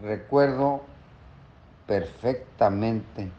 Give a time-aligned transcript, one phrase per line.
[0.00, 0.82] Recuerdo
[1.88, 3.32] perfectamente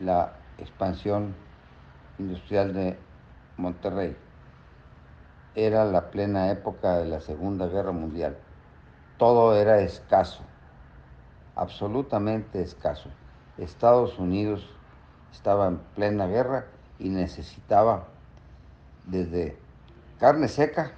[0.00, 1.34] la expansión
[2.18, 2.98] industrial de
[3.58, 4.16] Monterrey.
[5.54, 8.38] Era la plena época de la Segunda Guerra Mundial.
[9.18, 10.40] Todo era escaso,
[11.56, 13.10] absolutamente escaso.
[13.58, 14.66] Estados Unidos
[15.30, 16.64] estaba en plena guerra
[16.98, 18.04] y necesitaba
[19.06, 19.58] desde
[20.18, 20.92] carne seca,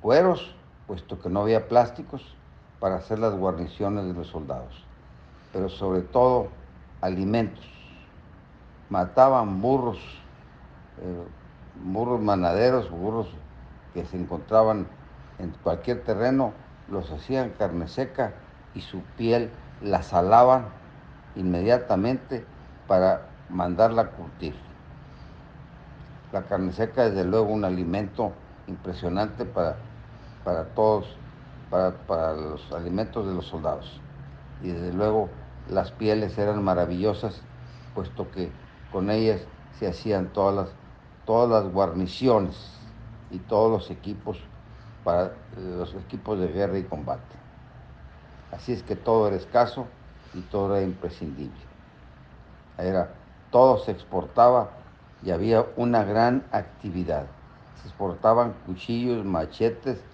[0.00, 0.56] cueros,
[0.86, 2.36] puesto que no había plásticos
[2.80, 4.84] para hacer las guarniciones de los soldados,
[5.52, 6.48] pero sobre todo
[7.00, 7.64] alimentos.
[8.90, 9.98] Mataban burros,
[11.00, 11.24] eh,
[11.84, 13.28] burros manaderos, burros
[13.94, 14.86] que se encontraban
[15.38, 16.52] en cualquier terreno,
[16.90, 18.34] los hacían carne seca
[18.74, 20.66] y su piel la salaban
[21.36, 22.44] inmediatamente
[22.86, 24.54] para mandarla a curtir.
[26.32, 28.32] La carne seca es desde luego un alimento
[28.66, 29.76] impresionante para,
[30.44, 31.16] para todos,
[31.70, 34.00] para, para los alimentos de los soldados.
[34.62, 35.28] Y desde luego
[35.68, 37.40] las pieles eran maravillosas,
[37.94, 38.50] puesto que
[38.92, 39.40] con ellas
[39.78, 40.68] se hacían todas las,
[41.24, 42.56] todas las guarniciones
[43.30, 44.38] y todos los equipos
[45.02, 47.36] para los equipos de guerra y combate.
[48.50, 49.86] Así es que todo era escaso
[50.32, 51.60] y todo era imprescindible.
[52.78, 53.14] Era,
[53.50, 54.70] todo se exportaba
[55.22, 57.26] y había una gran actividad.
[57.82, 60.04] Se exportaban cuchillos, machetes,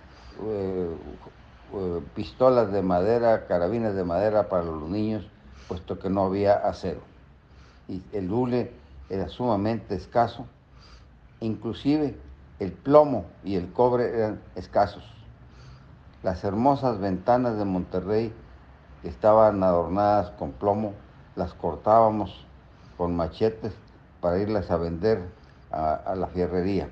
[0.47, 0.97] eh,
[1.73, 5.29] eh, pistolas de madera, carabinas de madera para los niños,
[5.69, 7.01] puesto que no había acero.
[7.89, 8.73] Y el hule
[9.09, 10.47] era sumamente escaso.
[11.41, 12.17] Inclusive
[12.59, 15.05] el plomo y el cobre eran escasos.
[16.23, 18.33] Las hermosas ventanas de Monterrey
[19.03, 20.93] que estaban adornadas con plomo,
[21.37, 22.45] las cortábamos
[22.99, 23.73] con machetes
[24.21, 25.23] para irlas a vender
[25.71, 26.89] a, a la fierrería.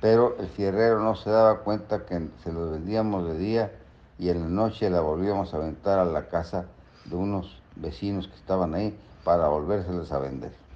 [0.00, 3.72] Pero el fierrero no se daba cuenta que se los vendíamos de día
[4.18, 6.66] y en la noche la volvíamos a aventar a la casa
[7.04, 10.67] de unos vecinos que estaban ahí para volvérseles a vender.